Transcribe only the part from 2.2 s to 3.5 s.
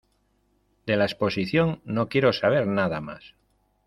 saber nada más!